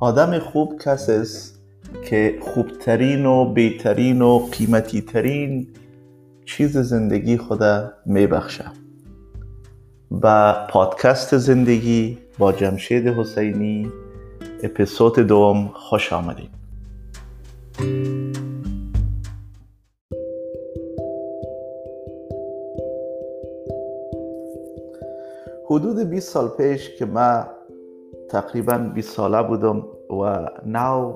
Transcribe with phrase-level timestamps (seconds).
[0.00, 1.60] آدم خوب کسی است
[2.04, 5.66] که خوبترین و بهترین و قیمتی ترین
[6.44, 7.62] چیز زندگی خود
[8.06, 8.64] میبخشه.
[10.22, 13.92] و پادکست زندگی با جمشید حسینی
[14.62, 16.50] اپیزود دوم خوش آمدید
[25.70, 27.46] حدود 20 سال پیش که من
[28.30, 31.14] تقریبا 20 ساله بودم و نو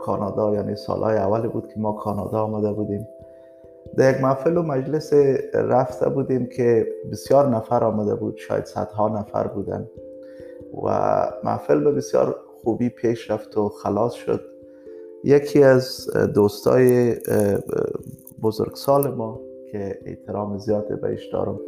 [0.00, 3.08] کانادا یعنی سالهای اول بود که ما کانادا آمده بودیم.
[3.96, 5.12] در یک محفل و مجلس
[5.54, 9.88] رفته بودیم که بسیار نفر آمده بود شاید صدها نفر بودن.
[10.84, 10.88] و
[11.44, 14.40] محفل به بسیار خوبی پیش رفت و خلاص شد.
[15.24, 17.16] یکی از دوستای
[18.42, 19.40] بزرگسال ما
[19.72, 21.60] که احترام زیاد بهش دارم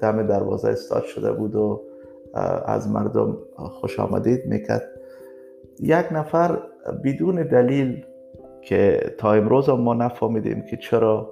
[0.00, 1.80] دم دروازه استاد شده بود و
[2.66, 4.46] از مردم خوش آمدید.
[4.46, 4.88] می‌کرد
[5.80, 6.58] یک نفر
[7.04, 8.04] بدون دلیل
[8.62, 11.30] که تا امروز ما نفهمیدیم که چرا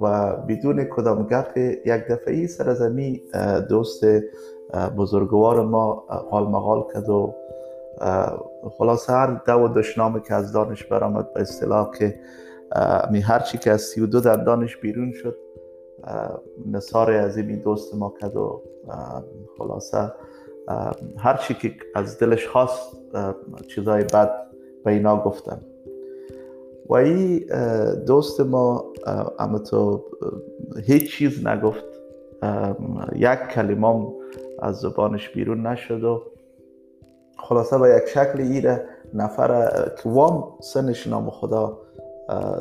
[0.00, 3.22] و بدون کدام گپ یک دفعی سرزمی
[3.68, 4.04] دوست
[4.96, 5.94] بزرگوار ما
[6.30, 7.34] قال مقال کرد و
[8.78, 12.14] خلاص هر دو دشنامه که از دانش برآمد به اصطلاح که
[13.10, 15.36] می هرچی که از سی و دو دندانش بیرون شد
[16.66, 18.62] نصار عظیمی دوست ما کرد و
[19.58, 20.12] خلاصه
[21.18, 22.96] هر چی که از دلش خواست
[23.68, 24.30] چیزای بد
[24.84, 25.60] به اینا گفتن.
[26.88, 27.46] و این
[28.06, 28.84] دوست ما
[29.38, 30.04] اما تو
[30.82, 31.84] هیچ چیز نگفت.
[33.16, 34.06] یک کلمه
[34.58, 36.22] از زبانش بیرون نشد و
[37.38, 41.78] خلاصه با یک شکل ایره نفر که وام سنش نام خدا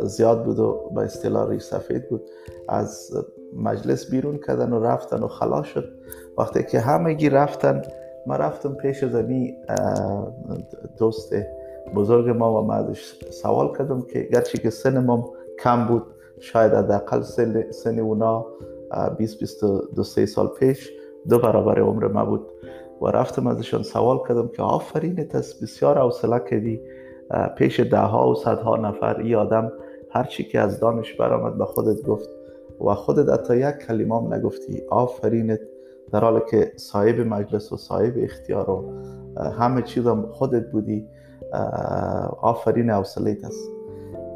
[0.04, 2.22] زیاد بود و به اصطلاح ریش سفید بود.
[2.70, 3.12] از
[3.56, 5.90] مجلس بیرون کردن و رفتن و خلاص شد.
[6.38, 7.82] وقتی که همگی رفتن
[8.28, 9.56] ما رفتم پیش زنی
[10.98, 11.34] دوست
[11.96, 16.04] بزرگ ما و ازش سوال کردم که گرچه که سن ما کم بود
[16.40, 18.46] شاید حداقل سن, سن اونا
[19.18, 20.92] 20 22 سال پیش
[21.30, 22.52] دو برابر عمر ما بود.
[23.02, 26.82] و رفتم ازشان سوال کردم که آفرینت است بسیار حوصله کردی.
[27.58, 29.72] پیش ده ها و صدها نفر ای آدم
[30.12, 32.30] هر چی که از دانش برآمد به خودت گفت
[32.88, 34.82] و خودت حتی یک کلمه هم نگفتی.
[34.90, 35.60] آفرینت.
[36.12, 38.94] در حالی که صاحب مجلس و صاحب اختیار و
[39.60, 41.08] همه چیز هم خودت بودی
[42.42, 43.70] آفرین حوصلت است.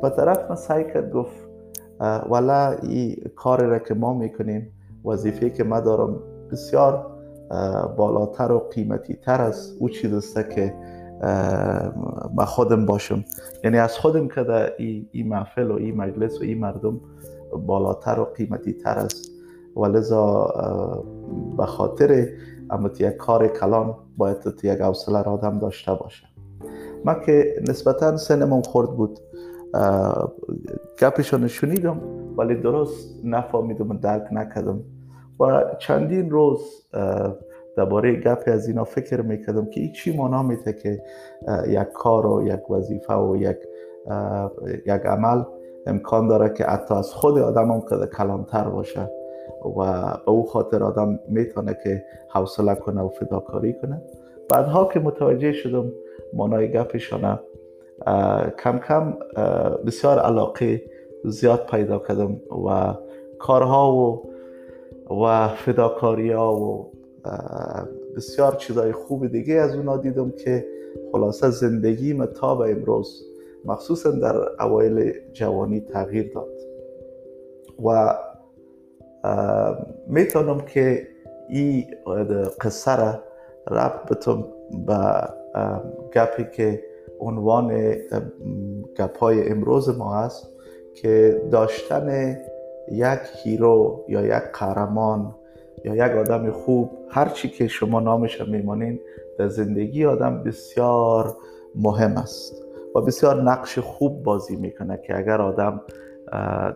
[0.02, 1.36] به طرف من سعی کرد گفت
[2.30, 4.72] والا این کار را که ما می‌کنیم
[5.06, 6.20] وظیفه که ما دارم
[6.52, 7.08] بسیار
[7.98, 10.74] بالاتر و قیمتی تر از او چیز است که
[12.34, 13.24] ما خودم باشم.
[13.64, 17.02] یعنی از خودم که در این محفل و این مجلس و این مردم
[17.68, 19.32] بالاتر و قیمتی تر است.
[19.76, 20.54] و لذا
[21.58, 22.28] به خاطر
[22.70, 26.28] اما یک کار کلان باید یک حوصله را آدم داشته باشه.
[27.06, 29.20] ما که نسبتا سنمون خورد بود.
[31.02, 32.02] گپشان شنیدم
[32.38, 34.80] ولی درست نفهمیدم و درک نکردم.
[35.40, 36.60] و چندین روز
[37.78, 41.02] درباره گپ از اینا فکر می‌کردم که چی مانا میده که
[41.68, 43.58] یک کار و یک وظیفه و یک
[44.86, 45.44] یک عمل
[45.88, 47.82] امکان داره که حتی از خود آدم هم
[48.18, 49.10] کلانتر باشه
[49.66, 54.02] و به او خاطر آدم می‌تونه که حوصله کنه و فداکاری کنه.
[54.50, 55.92] بعدها که متوجه شدم
[56.34, 57.40] مانای گپشانه
[58.64, 59.14] کم کم
[59.86, 60.82] بسیار علاقه
[61.26, 62.94] زیاد پیدا کردم و
[63.40, 64.30] کارها و
[65.24, 66.92] و فداکاری ها و
[68.16, 70.66] بسیار چیزای خوب دیگه از اونا دیدم که
[71.12, 73.26] خلاصه زندگی تا به امروز
[73.66, 76.50] مخصوصا در اوایل جوانی تغییر داد.
[77.86, 78.18] و
[80.08, 81.08] می‌تونم که
[81.50, 81.86] این
[82.62, 83.24] قصه را
[83.72, 84.46] رب بتم
[84.88, 85.30] به
[86.16, 86.84] گپی که
[87.20, 87.96] عنوان
[89.00, 90.50] گپای امروز ما هست
[90.96, 92.38] که داشتن
[92.92, 95.36] یک هیرو یا یک قهرمان
[95.84, 99.00] یا یک آدم خوب هر چی که شما نامش میمانین
[99.38, 101.36] در زندگی آدم بسیار
[101.76, 105.82] مهم است و بسیار نقش خوب بازی می‌کنه که اگر آدم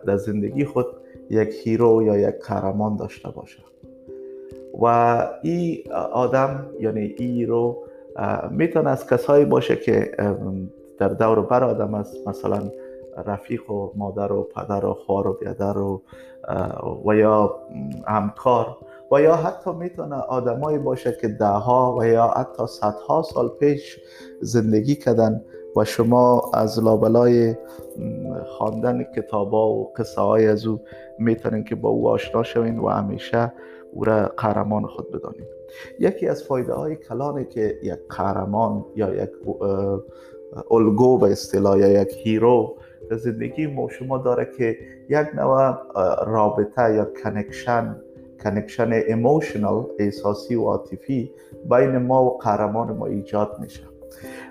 [0.06, 0.86] در زندگی خود
[1.30, 3.58] یک hero یا یک قهرمان داشته باشه.
[4.82, 4.84] و
[5.42, 7.84] این آدم یعنی این hero
[8.50, 10.12] می‌تونه از کسایی باشه که
[10.98, 12.70] در دور بر آدم است مثلا
[13.26, 16.02] رفیق و مادر و پدر و خوار و بیادر و
[17.06, 17.54] و یا
[18.06, 18.76] همکار.
[19.10, 24.00] و یا حتی می‌تونه آدمایی باشه که دهها و یا حتی صدها سال پیش
[24.40, 25.44] زندگی کردن
[25.76, 27.54] و شما از لابلای
[28.46, 30.80] خواندن کتاب و قصه های از او
[31.18, 33.52] می‌تونین که با او آشنا شوین و همیشه
[33.92, 35.46] او را قهرمان خود بدانید
[35.98, 39.30] یکی از فایده های کلانه که یک قهرمان یا یک
[40.70, 42.76] الگو به اصطلاح یا یک hero
[43.10, 44.78] زندگی ما شما داره که
[45.08, 45.74] یک نوع
[46.26, 47.96] رابطه یا connection
[48.42, 51.30] connection emotional احساسی و عاطفی
[51.70, 53.82] بین ما و قهرمان ما ایجاد میشه.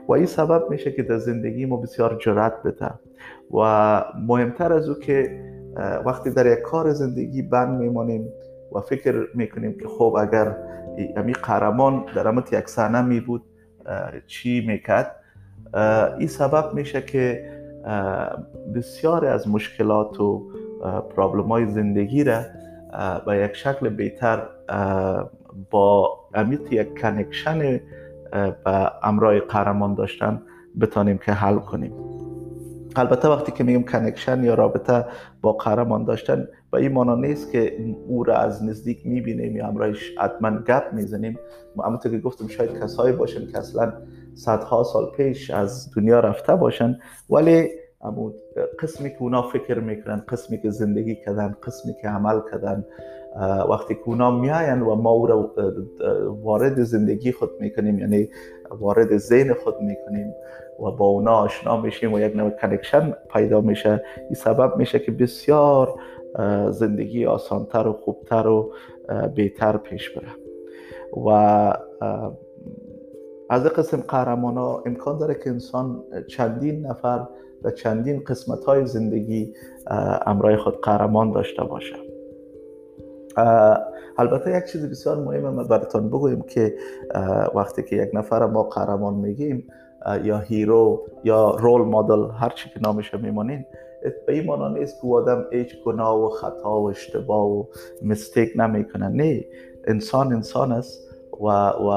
[0.08, 2.90] و این سبب میشه که در زندگی ما بسیار جرأت بده
[3.54, 5.42] و مهمتر از او که
[6.06, 8.30] وقتی در یک کار زندگی بند میمانیم
[8.76, 10.58] و فکر می‌کنیم که خب اگر
[11.18, 13.44] امی قهرمان در امت یک صحنه می بود
[14.28, 15.16] چی می‌کرد؟
[16.20, 17.50] این سبب میشه که
[18.76, 20.52] بسیار از مشکلات و
[21.16, 22.42] پرابلم های زندگی را
[23.26, 24.48] به یک شکل بهتر
[25.70, 27.80] با امیت یک کنکشن
[28.66, 30.42] به امرای قهرمان داشتن
[30.82, 31.94] بتانیم که حل کنیم.
[32.96, 35.06] البته وقتی که میگم کنکشن یا رابطه
[35.42, 37.78] با قهرمان داشتن به این مانا نیست که
[38.08, 41.40] او را از نزدیک می‌بینیم یا همراهش حتما گپ می‌زنیم.
[41.84, 43.94] اما که گفتم شاید کسایی باشن که اصلا
[44.36, 47.00] صدها سال پیش از دنیا رفته باشن
[47.30, 47.70] ولی
[48.02, 48.34] اما
[48.80, 52.86] قسمی که اونا فکر می‌کنن قسمی که زندگی کردن قسمی که عمل کردن
[53.70, 55.56] وقتی که اونا میاین و ما او را
[56.44, 58.30] وارد زندگی خود می‌کنیم یعنی
[58.80, 60.34] وارد ذهن خود می‌کنیم
[60.80, 64.04] و با اونا آشنا میشیم و یک نوع کنکشن پیدا میشه.
[64.18, 66.00] این سبب میشه که بسیار
[66.70, 68.74] زندگی آسانتر و خوبتر و
[69.36, 70.28] بهتر پیش بره.
[71.26, 71.30] و
[73.50, 77.28] از قسم قهرمان ها امکان داره که انسان چندین نفر
[77.64, 79.54] و چندین قسمت های زندگی
[80.26, 81.96] امرای خود قهرمان داشته باشه.
[84.18, 86.74] البته یک چیز بسیار مهمه ما براتون بگویم که
[87.56, 89.68] وقتی که یک نفر ما قهرمان میگیم
[90.24, 93.66] یا هیرو یا رول مدل هر چی که نامش میمانین
[94.28, 97.64] به این مانا نیست که آدم هیچ گناه و خطا و اشتباه و
[98.02, 99.08] مستیک نمی‌کنه.
[99.08, 99.46] نه
[99.88, 101.10] انسان انسان است
[101.42, 101.90] و, و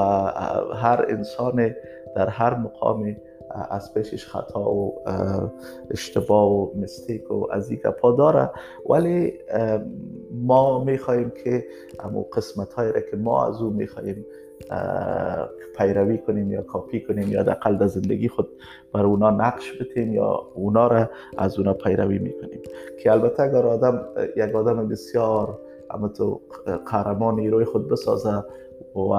[0.75, 1.75] هر انسان
[2.15, 3.17] در هر مقامی
[3.69, 5.01] از پیشش خطا و
[5.91, 8.49] اشتباه و مستیک و از این گپا داره.
[8.89, 9.33] ولی
[10.31, 11.65] ما می‌خواهیم که
[11.99, 14.25] امو قسمت هایی را که ما از او می‌خواهیم
[15.77, 18.49] پیروی کنیم یا کاپی کنیم یا دقل در زندگی خود
[18.93, 22.61] بر اونا نقش بتیم یا اونا را از اونا پیروی می‌کنیم.
[22.99, 24.05] که البته اگر آدم
[24.35, 25.59] یک آدم بسیار
[25.91, 26.41] اما تو
[26.85, 28.43] قهرمان روی خود بسازه
[28.95, 29.15] و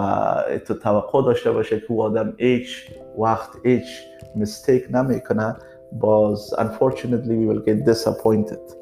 [0.66, 3.86] تو توقع داشته باشه که آدم هیچ وقت هیچ
[4.36, 5.56] مستیک نمی‌کنه
[5.92, 8.74] باز unfortunately we will get disappointed.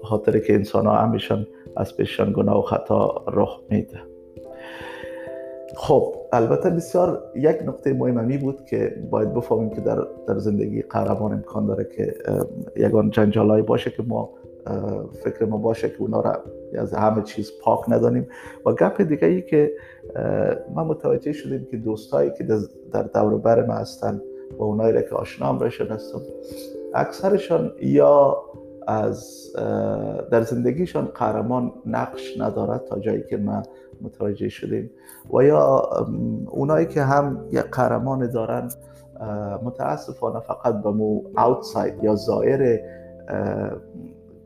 [0.00, 1.46] به خاطر که انسان ها همیشان
[1.76, 4.00] از پیششان گناه و خطا رخ میده.
[5.76, 11.32] خب البته بسیار یک نقطه مهمی بود که باید بفهمیم که در, در زندگی قهرمان
[11.32, 12.14] امکان داره که
[12.76, 14.30] یگان جنجالایی باشه که ما
[15.24, 16.42] فکر ما باشه که اونا را
[16.78, 18.28] از همه چیز پاک ندانیم.
[18.66, 19.72] و گپ دیگه ای که
[20.74, 22.44] ما متوجه شدیم که دوستایی که
[22.92, 24.20] در دور بر ما هستن
[24.58, 26.20] و اونایی را که آشنا هم هستم
[26.94, 28.42] اکثرشان یا
[28.86, 29.52] از
[30.30, 33.62] در زندگیشان قهرمان نقش ندارد تا جایی که ما
[34.00, 34.90] متوجه شدیم.
[35.32, 35.90] و یا
[36.46, 38.68] اونایی که هم یک قهرمان دارن
[39.62, 42.14] متاسفانه فقط به مو اوتساید یا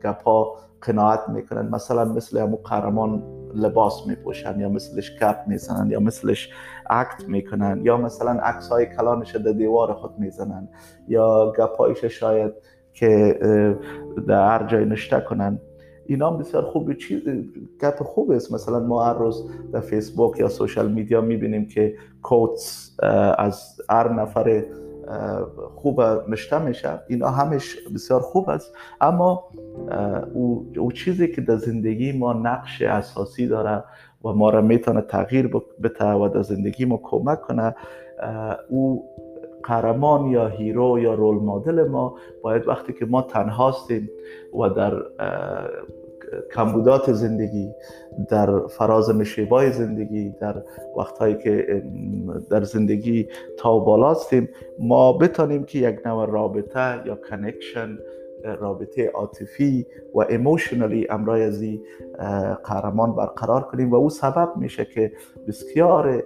[0.03, 1.69] گپا قناعت می‌کنن.
[1.69, 3.23] مثلا مثل همو قهرمان
[3.55, 6.49] لباس میپوشن یا مثلش کپ می‌زنن یا مثلش
[6.89, 10.69] اکت می‌کنن یا مثلا عکس های کلانش در دیوار خود می‌زنن
[11.07, 12.53] یا گپایش شاید
[12.93, 13.39] که
[14.27, 15.59] در هر جای نشته کنن.
[16.05, 17.21] اینا بسیار خوب چیز
[17.81, 18.53] گپ خوب است.
[18.53, 22.97] مثلا ما هر روز در فیسبوک یا سوشال میدیا می‌بینیم که کوتس
[23.37, 24.65] از هر نفر
[25.75, 26.99] خوب نشته میشه.
[27.07, 28.75] اینا همش بسیار خوب است.
[29.01, 29.43] اما
[30.33, 33.83] او, او چیزی که در زندگی ما نقش اساسی داره
[34.25, 35.47] و ما را می‌تونه تغییر
[35.83, 37.75] بده و در زندگی ما کمک کنه
[38.69, 39.03] او
[39.63, 44.09] قهرمان یا هیرو یا رول مدل ما باید وقتی که ما تنها هستیم
[44.59, 44.93] و در
[46.53, 47.71] کمبودات زندگی
[48.29, 50.63] در فراز مشیبای زندگی در
[50.97, 51.83] وقتهایی که
[52.49, 54.49] در زندگی تا بالا هستیم
[54.79, 57.97] ما بتانیم که یک نوع رابطه یا کنکشن
[58.43, 61.81] رابطه عاطفی و ایموشنالی امرای ازی
[62.63, 65.11] قهرمان برقرار کنیم و او سبب میشه که
[65.47, 66.23] بسیار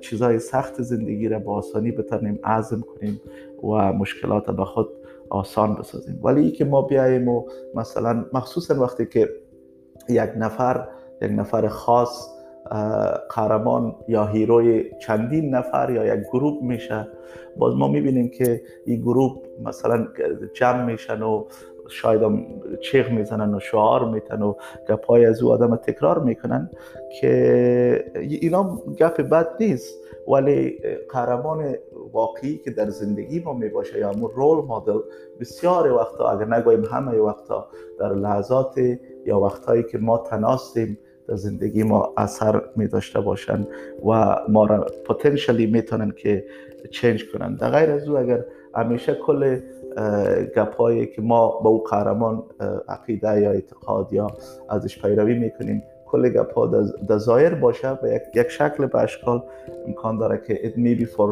[0.00, 3.20] چیزهای سخت زندگی را با آسانی بتانیم عزم کنیم
[3.62, 4.88] و مشکلات به خود
[5.30, 6.20] آسان بسازیم.
[6.22, 7.44] ولی که ما بیاییم و
[7.74, 9.28] مثلا مخصوصا وقتی که
[10.08, 10.88] یک نفر
[11.22, 12.28] یک نفر خاص
[13.30, 17.08] قهرمان یا هیروی چندین نفر یا یک گروپ میشه.
[17.56, 20.06] باز ما می‌بینیم که این گروپ مثلا
[20.54, 21.44] جمع میشن و
[21.88, 22.46] شاید هم
[22.80, 24.54] چیغ می‌زنن و شعار میتن و
[24.88, 26.70] گپای از او آدم تکرار می‌کنن
[27.20, 29.98] که اینا گپ بد نیست.
[30.28, 30.78] ولی
[31.12, 31.74] قهرمان
[32.12, 34.98] واقعی که در زندگی ما می‌باشه یا رول مدل
[35.40, 37.68] بسیار وقتا اگر نگویم همه وقتا
[37.98, 38.80] در لحظات
[39.26, 40.98] یا وقتهایی که ما تناستیم
[41.28, 43.66] در زندگی ما اثر می داشته باشن
[44.06, 46.44] و ما را پوتنشلی می‌تونن که
[46.90, 47.54] چنج کنن.
[47.54, 49.60] در غیر از او اگر همیشه کل
[50.56, 52.42] گپایی که ما با او قهرمان
[52.88, 54.26] عقیده یا اعتقاد یا
[54.68, 56.66] ازش پیروی می‌کنیم کل گپا
[57.08, 59.42] در ظاهر باشه به یک, یک شکل به اشکال
[59.86, 61.28] امکان داره که it may be for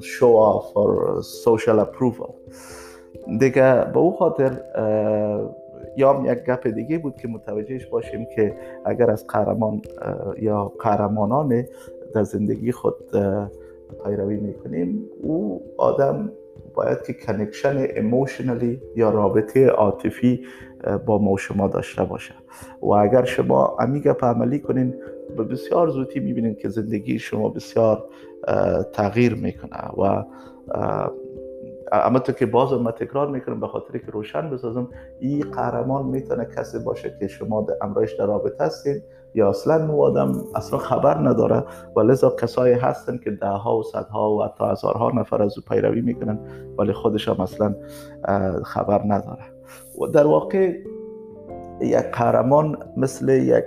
[0.00, 2.30] show off or social approval.
[3.38, 4.50] دیگه به او خاطر
[5.96, 9.82] یا یک گپ دیگه بود که متوجهش باشیم که اگر از قهرمان
[10.38, 11.64] یا قهرمانان
[12.14, 12.94] در زندگی خود
[14.04, 16.32] پیروی می‌کنیم او آدم
[16.74, 20.40] باید که کنکشن ایموشنالی یا رابطه عاطفی
[21.06, 22.34] با ما شما داشته باشه.
[22.82, 24.94] و اگر شما امیگا عملی کنین
[25.36, 28.04] به بسیار زودی می‌بینین که زندگی شما بسیار
[28.92, 30.24] تغییر می‌کنه و
[32.24, 34.88] تو که باز ما تکرار می‌کنم به خاطر که روشن بسازم
[35.20, 39.02] این قهرمان می‌تونه کسی باشه که شما امرایش در رابطه هستین
[39.34, 41.64] یا اصلا نو آدم اصلا خبر نداره
[41.96, 45.64] و لذا کسایی هستن که ده ها و صدها و حتی هزارها نفر از او
[45.68, 46.38] پیروی می‌کنن
[46.78, 47.74] ولی خودش هم اصلا
[48.64, 49.42] خبر نداره.
[50.00, 50.74] و در واقع
[51.80, 53.64] یک قهرمان مثل یک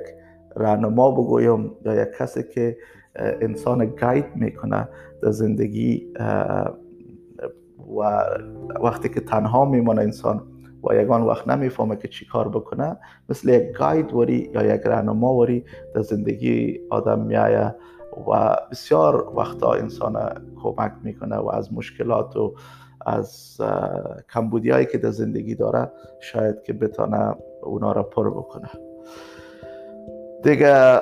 [0.56, 2.78] رهنما بگویم یا یک کسی که
[3.16, 4.90] انسان گاید می‌کنه
[5.22, 6.14] در زندگی
[7.98, 8.26] و
[8.84, 10.44] وقتی که تنها میمونه انسان
[10.84, 12.98] و یگان وقت نمی‌فهمه که چی کار بکنه
[13.30, 15.66] مثل یک گاید وری یا یک رهنما وری
[15.96, 17.76] در زندگی آدم میایه
[18.28, 22.54] و بسیار وقتا انسان کمک می‌کنه و از مشکلات و
[23.06, 23.58] از
[24.34, 28.70] کمبودی هایی که در زندگی داره شاید که بتانه اونا را پر بکنه.
[30.44, 31.02] دیگه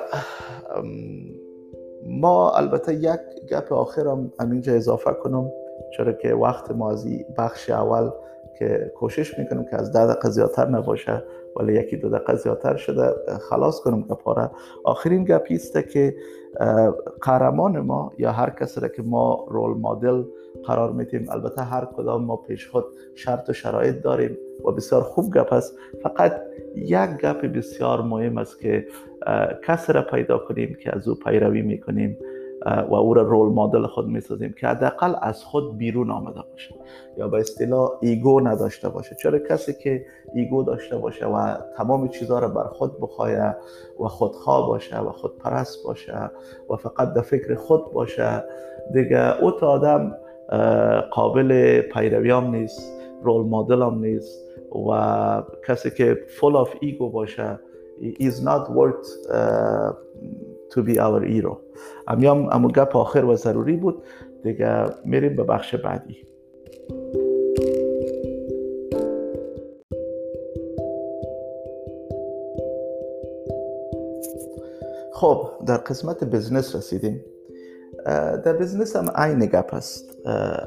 [2.08, 5.50] ما البته یک گپ آخرم همینجا اضافه کنم.
[5.96, 8.10] چرا که وقت مازی بخش اول
[8.58, 11.22] که کوشش می‌کنم که از ده دقیقه زیادتر نباشه
[11.56, 13.14] ولی یکی دو دقیقه زیادتر شده
[13.50, 14.50] خلاص کنم گپاره
[14.84, 16.14] آخرین گپی است که
[17.22, 20.24] قهرمان ما یا هر کسی را که ما رول مدل
[20.64, 25.34] قرار میتیم البته هر کدام ما پیش خود شرط و شرایط داریم و بسیار خوب
[25.34, 25.76] گپ است.
[26.02, 26.40] فقط
[26.74, 28.86] یک گپ بسیار مهم است که
[29.66, 32.18] کسی را پیدا کنیم که از او پیروی می‌کنیم.
[32.66, 36.74] و او را role model خود می‌سازیم که حداقل از خود بیرون آمده باشه.
[37.16, 39.16] یا به اصطلاح ego نداشته باشه.
[39.22, 43.30] چرا کسی که ego داشته باشه و تمام چیزها را بر خود بخواه
[44.00, 46.30] و خودخواه باشه و خودپرست باشه
[46.70, 48.44] و فقط در فکر خود باشه
[48.92, 50.16] دیگه او تا آدم
[51.10, 52.92] قابل پیروی هم نیست
[53.22, 54.40] role model هم نیست
[54.90, 57.58] و کسی که full of ego باشه
[58.00, 59.08] is not worth
[60.74, 61.56] to be our hero.
[62.08, 64.02] امیام امو گپ آخر و ضروری بود.
[64.42, 66.16] دیگه میریم به بخش بعدی.
[75.12, 77.24] خب در قسمت business رسیدیم.
[78.44, 80.18] در business هم عین گپ است.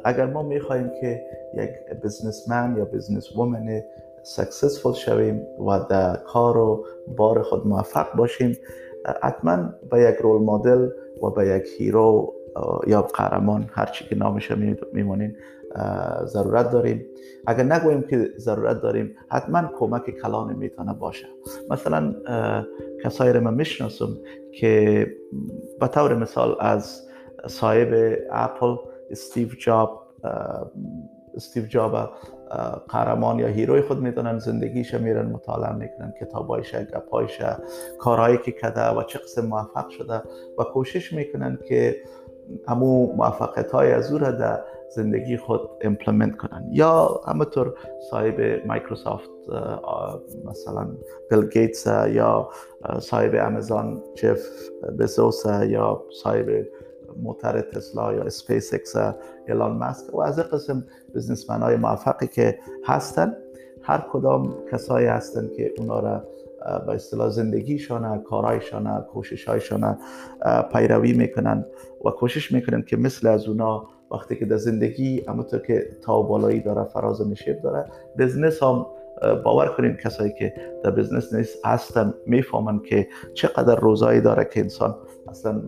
[0.05, 1.21] اگر ما می‌خواهیم که
[1.53, 1.69] یک
[2.03, 3.81] businessman یا businesswoman
[4.23, 6.85] successful شویم و در کار و
[7.17, 8.57] بار خود موفق باشیم
[9.23, 10.89] حتما به یک role model
[11.23, 12.33] و به یک hero
[12.87, 14.51] یا قهرمان هر چی که نامش
[14.93, 15.35] میمونین
[16.25, 17.05] ضرورت داریم.
[17.47, 21.27] اگر نگوییم که ضرورت داریم حتما کمک کلان می‌تونه باشه.
[21.69, 22.15] مثلا
[23.03, 24.09] کسایی رو من می‌شناسم
[24.51, 25.07] که
[25.79, 27.01] به طور مثال از
[27.47, 28.75] صاحب اپل
[29.09, 30.03] استیو جاب
[31.35, 32.09] استیو جاب
[32.89, 37.41] قهرمان یا hero ی خود می‌دونن زندگیش میرن مطالعه می‌کنن کتابایش گپایش
[37.99, 40.21] کارهایی که کده و چه قسم موفق شده
[40.57, 41.95] و کوشش می‌کنن که
[42.67, 46.67] همو موفقیت های از او را در زندگی خود implement کنن.
[46.71, 47.73] یا همطور
[48.09, 49.29] صاحب مایکروسافت
[50.45, 50.87] مثلا
[51.29, 52.49] بیل گیتس یا
[52.99, 54.39] صاحب امازون جف
[54.99, 56.67] بزوس یا صاحب
[57.23, 58.95] موتر تسلا یا سپیس اکس
[59.47, 60.15] ایلان ماسک.
[60.15, 63.33] و از قسم businessman های موفقی که هستن
[63.81, 66.23] هر کدام کسایی هستن که اونا را
[66.85, 69.97] به اصطلاح زندگیشان کارهایشان کوششهایشان
[70.73, 71.65] پیروی می‌کنن.
[72.05, 76.59] و کوشش می‌کنن که مثل از اونا وقتی که در زندگی همونطور که تا بالایی
[76.59, 77.85] داره فراز و نشیب داره
[78.17, 78.85] بزنس هم
[79.43, 84.95] باور کنین کسایی که در بزنس نیست هستن می‌فهمن که چقدر روزایی داره که انسان
[85.27, 85.61] اصلا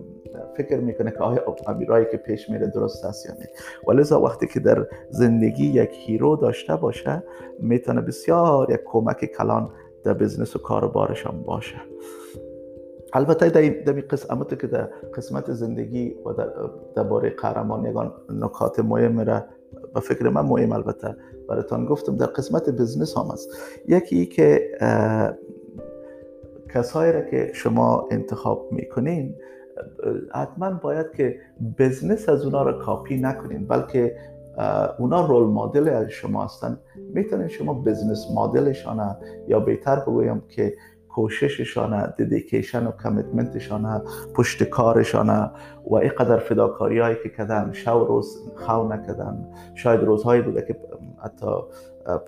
[0.57, 3.47] فکر می‌کنه که آیا امیرایی که پیش میره درست است یا نه.
[3.87, 7.23] ولی وقتی که در زندگی یک هیرو داشته باشه
[7.59, 9.69] می‌تونه بسیار یک کمک کلان
[10.03, 11.75] در بزنس و کاروبارشان باشه.
[13.13, 16.33] البته در این قسمت که در قسمت زندگی و
[16.95, 19.43] در باره قهرمان یگان نکات مهم را
[19.93, 21.15] به فکر من مهم البته
[21.49, 23.49] براتان گفتم در قسمت بزنس هم است
[23.87, 24.71] یکی که
[26.73, 29.35] کسایی را که شما انتخاب می‌کنین
[30.33, 31.39] حتما باید که
[31.79, 34.15] بزنس از اونا را کاپی نکنین بلکه
[34.99, 36.79] اونا رول مدل از شما هستن.
[37.13, 39.15] می‌تونین شما بزنس مدلشان
[39.47, 40.73] یا بهتر بگویم که
[41.09, 44.01] کوشششان ددیکیشن و کمیتمنتشان
[44.35, 45.29] پشت کارشان
[45.91, 50.75] و اینقدر فداکاری هایی که کردن شو روز خو نکردن شاید روزهایی بوده که
[51.23, 51.45] حتی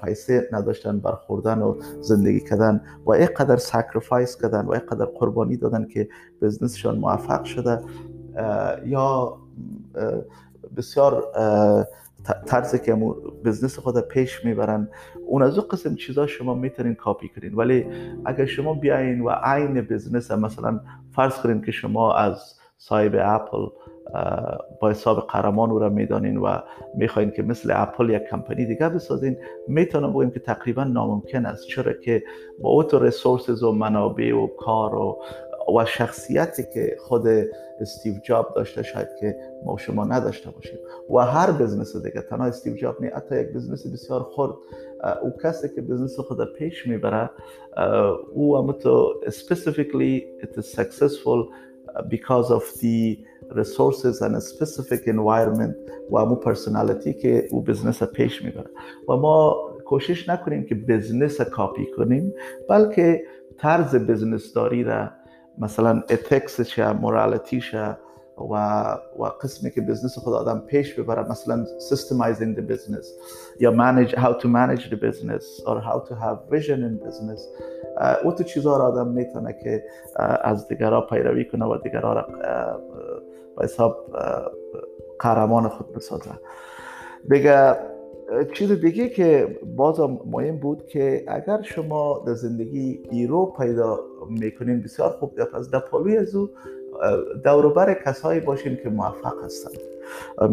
[0.05, 6.09] پیسه نداشتن برخوردن و زندگی کردن و اینقدر sacrifice کردن و اینقدر قربانی دادن که
[6.41, 7.79] business شان موفق شده.
[8.85, 9.37] یا
[10.77, 11.23] بسیار
[12.45, 12.95] طرزی که
[13.45, 14.89] business خود پیش می‌برن.
[15.25, 17.53] اون از اون قسم چیزا شما می‌تونین کاپی کنین.
[17.53, 17.85] ولی
[18.25, 20.79] اگر شما بیاین و عین business مثلا
[21.11, 23.67] فرض کنین که شما از صاحب اپل
[24.79, 26.57] با حساب قهرمان او را می‌دانین و
[26.95, 31.67] می‌خواین که مثل اپل یک کمپانی دیگه بسازین می‌تونم بگویم که تقریبا ناممکن است.
[31.67, 32.23] چرا که
[32.59, 35.21] با اوتو resources و منابع و کار و
[35.77, 37.27] و شخصیتی که خود
[37.81, 40.79] استیو جاب داشته شاید که ما شما نداشته باشیم.
[41.09, 44.53] و هر business دیگه تنها استیو جاب نه حتی یک business بسیار خرد.
[45.21, 47.29] او کسی که business خود پیش می‌بره
[48.33, 51.47] او هم تو specifically it is successful
[52.09, 53.19] because of the
[53.51, 55.75] resources and a specific environment
[56.09, 58.69] و امو پرسنالیتی که او بزنس پیش می‌بره.
[59.09, 59.55] و ما
[59.85, 62.33] کوشش نکنیم که بزنس کاپی کنیم
[62.69, 63.23] بلکه
[63.57, 65.09] طرز بزنس داری را
[65.57, 67.75] مثلا اتکسش مورالیتیش
[68.49, 68.83] و
[69.19, 73.05] و قسمی که بزنس خود آدم پیش ببره مثلا systemizing the business
[73.59, 77.41] یا manage how to manage the business or how to have vision in business.
[78.23, 79.83] او تو چیزها را آدم می‌تونه که
[80.41, 82.27] از دیگرها پیروی کنه و دیگرها را
[83.57, 83.97] به حساب
[85.19, 86.31] قهرمان خود بسازه.
[87.29, 87.75] دیگه
[88.53, 95.09] چیز دیگه که باز مهم بود که اگر شما در زندگی ایرو پیدا می‌کنین بسیار
[95.09, 95.35] خوب.
[95.35, 96.35] پس در پالوی از
[97.43, 99.71] دوروبر کسایی باشین که موفق هستن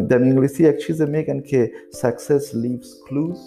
[0.07, 3.39] در انگلیسی یک چیز میگن که success leaves clues.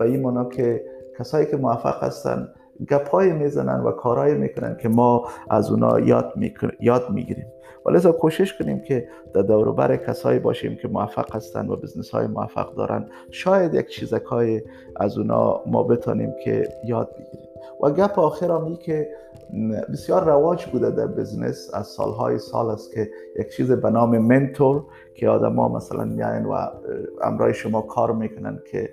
[0.00, 0.84] و این مانا که
[1.18, 2.48] کسایی که موفق هستن
[2.90, 6.32] گپای می‌زنن و کارهایی می‌کنن که ما از اونا یاد,
[6.80, 7.46] یاد می‌گیریم.
[7.86, 12.74] و کوشش کنیم که در دور کسایی باشیم که موفق هستن و بزنس های موفق
[12.74, 14.62] دارن شاید یک چیزکای
[14.96, 17.48] از اونا ما بتانیم که یاد بگیریم.
[17.82, 19.08] و گپ آخر هم که
[19.92, 23.10] بسیار رواج بوده در بزنس از سالهای سال است که
[23.40, 24.84] یک چیز به نام منتور
[25.14, 26.66] که آدم ها مثلا میاین و
[27.22, 28.90] امرای شما کار می‌کنن که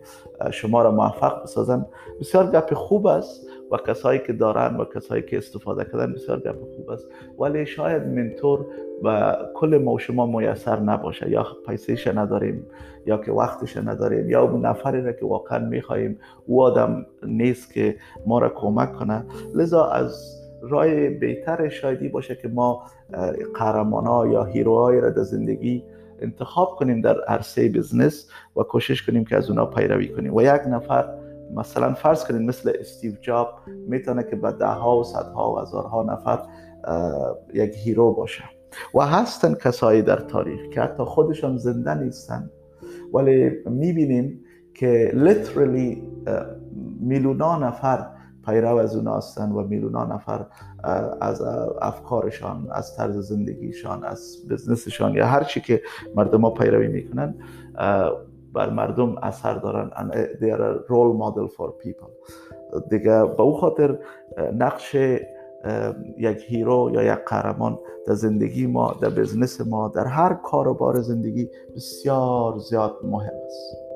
[0.52, 1.86] شما را موفق بسازن
[2.20, 6.62] بسیار گپ خوب است و کسایی که دارن و کسایی که استفاده کردن بسیار گپ
[6.76, 7.08] خوب است.
[7.40, 8.66] ولی شاید منتور
[9.04, 11.30] و کل ما شما میسر نباشه.
[11.30, 12.68] یا پیسهش نداریم
[13.06, 17.96] یا که وقتش نداریم یا اون نفری را که واقعا می‌خواهیم او آدم نیست که
[18.26, 19.26] ما را کمک کنه.
[19.56, 20.40] لذا از
[20.70, 22.84] رای بهتر شایدی باشه که ما
[23.56, 25.84] قهرمان ها یا hero های را در زندگی
[26.22, 30.36] انتخاب کنیم در عرصه business و کوشش کنیم که از اونا پیروی کنیم.
[30.36, 31.10] و یک نفر
[31.56, 33.50] مثلا فرض کنیم مثل استیو جاب
[33.88, 36.40] می‌تونه که به ده ها و صدها و هزارها نفر
[37.54, 38.44] یک hero باشه.
[38.96, 42.50] و هستن کسایی در تاریخ که حتی خودشان زنده نیستن.
[43.14, 44.40] ولی می‌بینیم
[44.74, 46.04] که لیترلی
[47.00, 48.06] میلیونا نفر
[48.50, 50.46] پیرو از اونا هستن و میلیونا نفر
[51.22, 51.42] از
[51.82, 55.82] افکارشان از طرز زندگیشان از بزنسشان یا هر چی که
[56.16, 57.36] مردم ها پیروی می‌کنن
[58.54, 59.90] بر مردم اثر دارن.
[59.90, 62.10] And they are a role model for people.
[62.90, 64.00] دیگه به او خاطر
[64.54, 64.96] نقش
[66.18, 70.74] یک هیرو یا یک قهرمان در زندگی ما در بزنس ما در هر کار و
[70.74, 73.89] بار زندگی بسیار زیاد مهم است.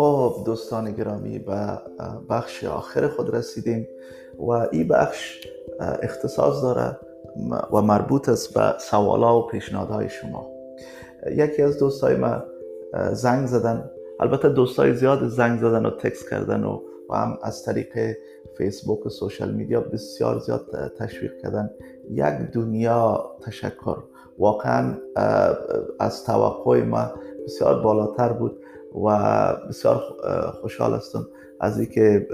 [0.00, 1.78] خب دوستان گرامی به
[2.30, 3.88] بخش آخر خود رسیدیم
[4.38, 5.46] و این بخش
[5.80, 6.98] اختصاص داره
[7.72, 10.50] و مربوط است به سوالا و پیشنهادهای شما.
[11.36, 12.42] یکی از دوستای ما
[13.12, 13.90] زنگ زدن.
[14.20, 18.16] البته دوستای زیاد زنگ زدن و تکس کردن و و هم از طریق
[18.58, 21.70] فیسبوک و سوشل میدیا بسیار زیاد تشویق کردن.
[22.10, 23.96] یک دنیا تشکر.
[24.38, 24.94] واقعا
[25.98, 27.10] از توقع ما
[27.44, 28.62] بسیار بالاتر بود.
[29.04, 29.16] و
[29.68, 30.02] بسیار
[30.60, 31.26] خوشحال هستم
[31.60, 32.26] از اینکه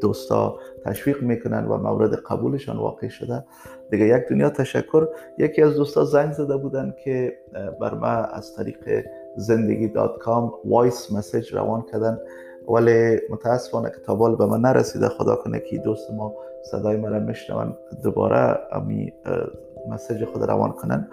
[0.00, 3.44] دوستا تشویق می‌کنن و مورد قبولشان واقع شده.
[3.90, 5.08] دیگه یک دنیا تشکر.
[5.38, 7.38] یکی از دوستا زنگ زده بودن که
[7.80, 9.04] بر ما از طریق
[9.36, 12.18] زندگی dot com voice message روان کردن.
[12.68, 15.08] ولی متاسفانه که تابال به من نرسیده.
[15.08, 16.34] خدا کنه که دوست ما
[16.70, 17.76] صدای مرا میشنون.
[18.04, 19.12] دوباره امی
[19.88, 21.08] message خود روان کنن.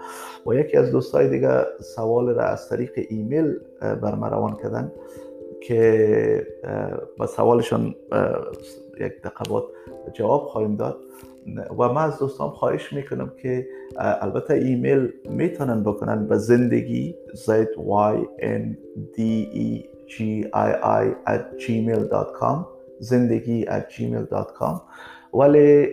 [0.46, 4.92] و یکی از دوستای دیگه سوال را از طریق ایمیل بر ما روان کردن
[5.60, 6.46] که
[7.18, 7.94] با سوالشان
[9.00, 9.64] یک دقیقات
[10.12, 10.96] جواب خواهیم داد.
[11.78, 17.48] و من از دوستان خواهش می‌کنم که البته ایمیل می‌تونن بکنن به زندگی z
[18.12, 18.76] y n
[19.16, 19.20] d
[19.54, 20.16] e g
[20.54, 20.70] i
[21.02, 22.58] i at gmail.com
[23.00, 24.80] زندگی at gmail.com
[25.38, 25.86] ولی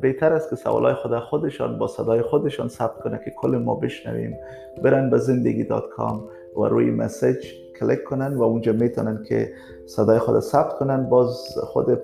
[0.00, 4.36] بهتر است که سوالای خود خودشان با صدای خودشان ثبت کنه که کل ما بشنویم.
[4.82, 6.24] برن به زندگی dot com
[6.56, 7.36] و روی message
[7.80, 9.52] کلیک کنن و اونجا می‌تونن که
[9.86, 11.08] صدای خود ثبت کنن.
[11.08, 12.00] باز خود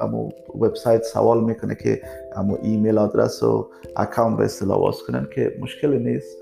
[0.00, 0.28] امو
[0.60, 2.02] وبسایت سوال می‌کنه که
[2.36, 6.38] امو email address و account به اصطلاح واس کنن که مشکل نیست.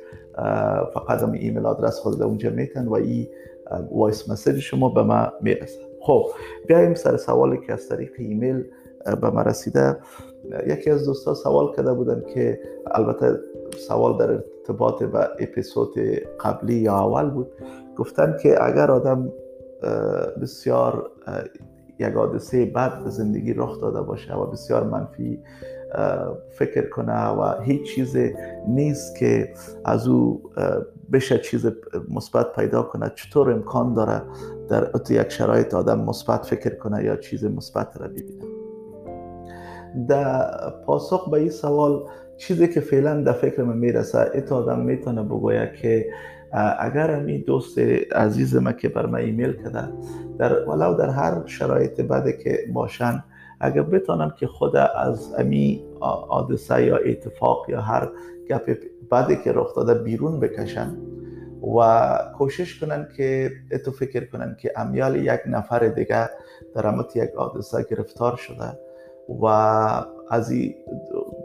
[0.95, 3.29] فقط امو email address خود اونجا میتن و این
[3.91, 5.81] voice message شما به ما می‌رسه.
[6.01, 6.27] خب
[6.69, 8.65] بیایم سر سوالی که از طریق ایمیل
[9.21, 9.97] به ما رسیده.
[10.67, 13.39] یکی از دوستا سوال کرده بودن که البته
[13.89, 15.95] سوال در ارتباط به اپیزود
[16.41, 17.53] قبلی یا اول بود.
[17.97, 19.33] گفتن که اگر آدم
[20.43, 21.11] بسیار
[21.99, 25.41] یک حادثه بد زندگی رخ داده باشه و بسیار منفی
[26.51, 28.17] فکر کنه و هیچ چیز
[28.69, 30.43] نیست که از او
[31.13, 31.67] بشه چیز
[32.11, 34.23] مثبت پیدا کنه چطور امکان داره
[34.69, 38.54] در یک شرایط آدم مثبت فکر کنه یا چیز مثبت را ببینه؟
[40.09, 42.05] در پاسخ به این سوال
[42.37, 44.31] چیزی که فعلا در فکر من می‌رسه.
[44.35, 46.07] ات آدم می‌تونه بگوید که
[46.79, 47.79] اگر امی دوست
[48.13, 49.89] عزیز ما که بر من ایمیل کرده
[50.39, 53.25] در ولو در هر شرایط بده که باشن
[53.61, 58.09] اگر بتانن که خود از امی حادثه یا اتفاق یا هر
[58.51, 58.79] گپ
[59.13, 60.97] بده که رخ داده بیرون بکشن
[61.79, 66.31] و کوشش کنن که اتو فکر کنن که امیال یک نفر دیگه
[66.75, 68.79] در یک حادثه گرفتار شده.
[69.29, 69.47] و
[70.31, 70.53] از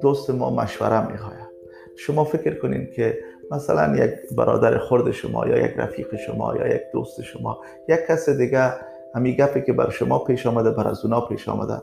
[0.02, 1.50] دوست ما مشوره می‌خواید
[1.96, 3.20] شما فکر کنین که
[3.52, 8.30] مثلا یک برادر خرد شما یا یک رفیق شما یا یک دوست شما یک کس
[8.30, 8.74] دیگه
[9.16, 11.82] همین گپی که بر شما پیش آمده بر از اونا پیش آمده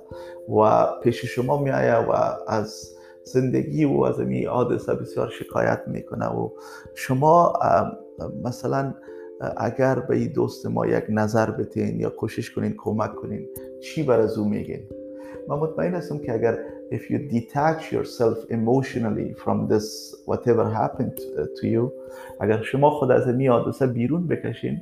[0.49, 2.13] و پیش شما میایه و
[2.49, 6.51] از زندگی و از این حادثه بسیار شکایت می‌کنه و
[6.95, 7.53] شما
[8.45, 8.95] مثلا
[9.57, 13.49] اگر به این دوست ما یک نظر بتین یا کوشش کنین کمک کنین
[13.83, 14.89] چی بر از او میگین؟
[15.49, 16.59] من مطمئن هستم که اگر
[16.91, 21.17] if you detach yourself emotionally from this whatever happened
[21.61, 21.93] to you
[22.41, 24.81] اگر شما خود از این حادثه بیرون بکشین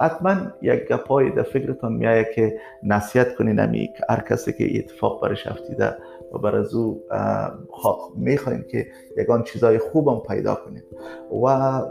[0.00, 3.60] حتما یک گپای در فکرتان میایه که نصیحت کنین.
[3.60, 5.96] امی هر کسی که اتفاق برش افتیده
[6.34, 7.02] و بر از او
[8.16, 10.82] می‌خواین که یگان چیزای خوبم پیدا کنیم
[11.32, 11.46] و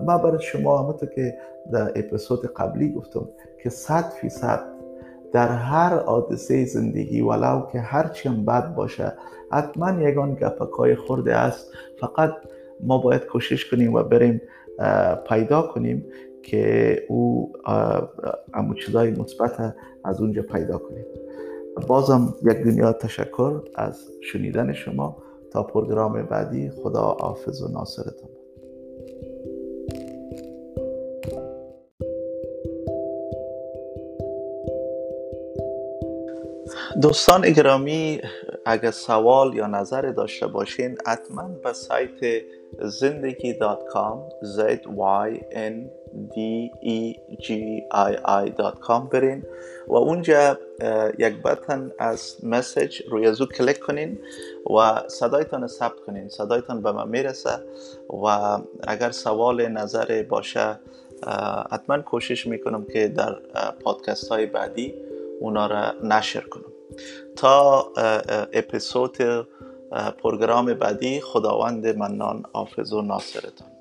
[0.05, 1.37] ما برای شما همونطور که
[1.71, 3.29] در اپیزود قبلی گفتم
[3.63, 4.76] که صد فیصد
[5.33, 9.13] در هر حادثه زندگی ولو که هرچی هم بد باشه
[9.51, 11.71] حتما یگان گپکای خورده است.
[11.99, 12.33] فقط
[12.83, 14.41] ما باید کوشش کنیم و بریم
[15.29, 16.05] پیدا کنیم
[16.43, 17.53] که او
[18.53, 21.05] امو چیزای مثبت از اونجا پیدا کنیم.
[21.87, 25.17] بازم یک دنیا تشکر از شنیدن شما.
[25.51, 28.29] تا پروگرام بعدی خدا حافظ و ناصرتان
[37.01, 38.21] دوستان گرامی
[38.65, 42.43] اگر سوال یا نظر داشته باشین حتما به سایت
[42.81, 44.59] زندگی dot com z
[44.97, 45.75] y n
[46.35, 46.37] d
[46.83, 46.99] e
[47.43, 47.47] g
[47.93, 48.13] i
[48.45, 49.43] i dot com برین
[49.87, 50.57] و اونجا
[51.17, 54.19] یک button از message روی زو کلیک کنین
[54.77, 56.29] و صدایتان ثبت کنین.
[56.29, 57.49] صدایتان به من می‌رسه
[58.23, 58.25] و
[58.87, 60.79] اگر سوال نظر باشه
[61.71, 63.35] حتما کوشش می‌کنم که در
[63.83, 65.06] پادکست های بعدی
[65.39, 66.73] اونا را نشر کنم.
[67.35, 67.81] تا
[68.53, 69.17] اپیزود
[70.23, 73.76] پروگرام بعدی خداوند منان حافظ و ناصرتان.